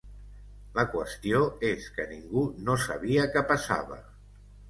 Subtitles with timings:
[0.79, 4.01] La qüestió és que ningú no sabia què passava.